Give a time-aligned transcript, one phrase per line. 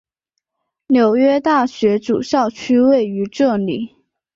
[0.87, 3.97] 纽约大学主校区位于这里。